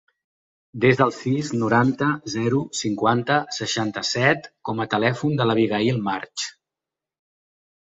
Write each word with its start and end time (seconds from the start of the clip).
Desa 0.85 1.03
el 1.05 1.13
sis, 1.17 1.51
noranta, 1.65 2.07
zero, 2.37 2.63
cinquanta, 2.81 3.39
seixanta-set 3.61 4.53
com 4.71 4.85
a 4.87 4.91
telèfon 4.99 5.41
de 5.43 5.51
l'Abigaïl 5.51 6.05
March. 6.13 6.53